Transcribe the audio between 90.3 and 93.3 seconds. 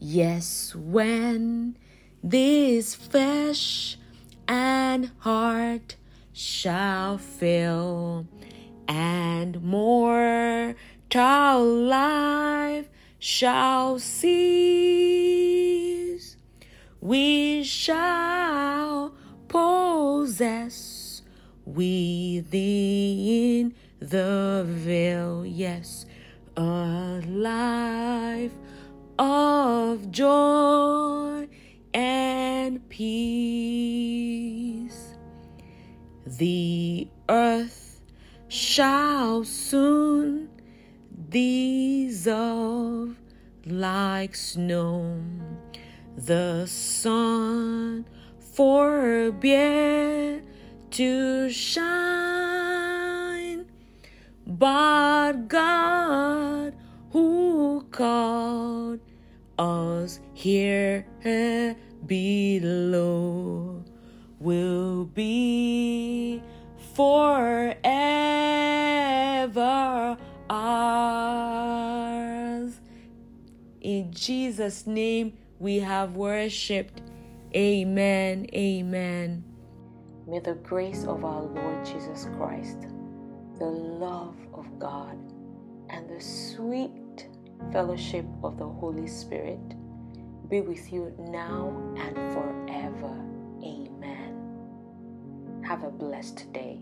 be with you now and forever.